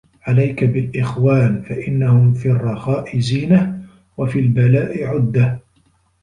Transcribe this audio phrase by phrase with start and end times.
[0.21, 3.83] عليك بالإخوان فإنهم في الرخاء زينه
[4.17, 5.59] وفي البلاء عُدَّةٌ